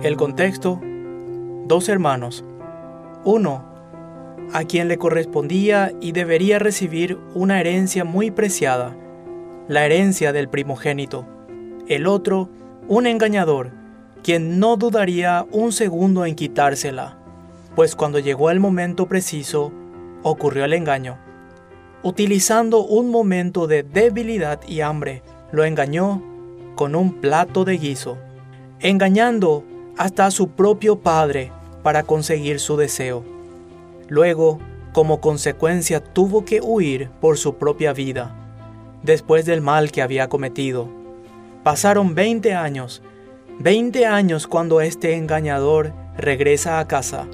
[0.00, 0.80] El contexto,
[1.66, 2.44] dos hermanos.
[3.24, 3.64] Uno,
[4.52, 8.96] a quien le correspondía y debería recibir una herencia muy preciada,
[9.66, 11.26] la herencia del primogénito.
[11.88, 12.48] El otro,
[12.86, 13.72] un engañador,
[14.22, 17.18] quien no dudaría un segundo en quitársela,
[17.74, 19.72] pues cuando llegó el momento preciso,
[20.22, 21.18] ocurrió el engaño.
[22.04, 26.22] Utilizando un momento de debilidad y hambre, lo engañó
[26.76, 28.16] con un plato de guiso,
[28.78, 29.64] engañando
[29.98, 31.50] hasta su propio padre
[31.82, 33.24] para conseguir su deseo.
[34.08, 34.60] Luego,
[34.92, 38.34] como consecuencia, tuvo que huir por su propia vida,
[39.02, 40.88] después del mal que había cometido.
[41.64, 43.02] Pasaron 20 años,
[43.58, 47.26] 20 años cuando este engañador regresa a casa,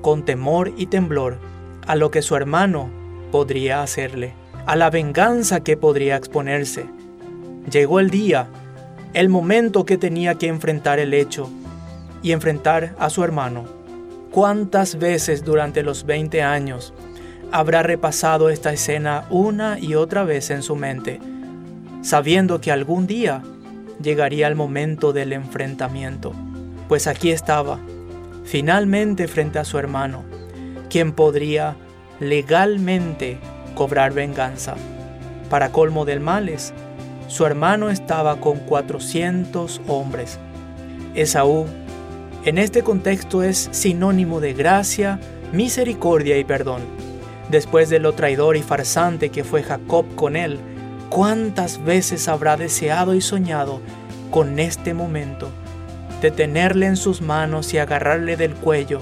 [0.00, 1.38] con temor y temblor,
[1.86, 2.88] a lo que su hermano
[3.32, 4.34] podría hacerle,
[4.66, 6.86] a la venganza que podría exponerse.
[7.70, 8.46] Llegó el día,
[9.14, 11.50] el momento que tenía que enfrentar el hecho
[12.24, 13.66] y enfrentar a su hermano.
[14.32, 16.94] ¿Cuántas veces durante los 20 años
[17.52, 21.20] habrá repasado esta escena una y otra vez en su mente,
[22.02, 23.42] sabiendo que algún día
[24.02, 26.32] llegaría el momento del enfrentamiento?
[26.88, 27.78] Pues aquí estaba,
[28.44, 30.24] finalmente frente a su hermano,
[30.88, 31.76] quien podría
[32.20, 33.38] legalmente
[33.74, 34.76] cobrar venganza.
[35.50, 36.72] Para colmo del males,
[37.28, 40.38] su hermano estaba con 400 hombres.
[41.14, 41.66] Esaú,
[42.44, 45.18] en este contexto, es sinónimo de gracia,
[45.52, 46.82] misericordia y perdón.
[47.50, 50.58] Después de lo traidor y farsante que fue Jacob con él,
[51.08, 53.80] ¿cuántas veces habrá deseado y soñado
[54.30, 55.48] con este momento
[56.20, 59.00] de tenerle en sus manos y agarrarle del cuello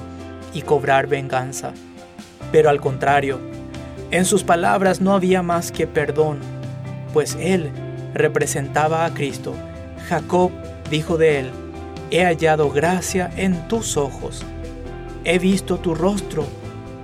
[0.55, 1.73] y cobrar venganza?
[2.53, 3.41] Pero al contrario,
[4.13, 6.39] en sus palabras no había más que perdón,
[7.13, 7.71] pues él
[8.15, 9.55] representaba a Cristo.
[10.09, 10.51] Jacob
[10.91, 11.51] dijo de él,
[12.13, 14.45] he hallado gracia en tus ojos.
[15.25, 16.47] He visto tu rostro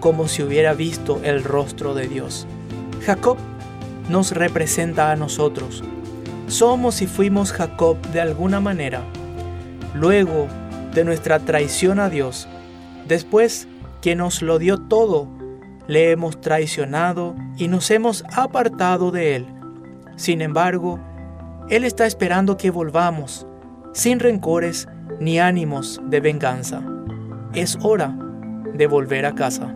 [0.00, 2.46] como si hubiera visto el rostro de Dios.
[3.04, 3.38] Jacob
[4.10, 5.82] nos representa a nosotros.
[6.46, 9.02] Somos y fuimos Jacob de alguna manera.
[9.94, 10.46] Luego
[10.92, 12.46] de nuestra traición a Dios,
[13.06, 13.66] después
[14.02, 15.26] que nos lo dio todo,
[15.86, 19.46] le hemos traicionado y nos hemos apartado de Él.
[20.16, 21.00] Sin embargo,
[21.70, 23.46] Él está esperando que volvamos,
[23.94, 24.86] sin rencores
[25.20, 26.82] ni ánimos de venganza.
[27.54, 28.16] Es hora
[28.74, 29.72] de volver a casa.